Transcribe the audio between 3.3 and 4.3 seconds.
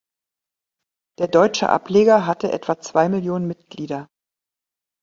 Mitglieder.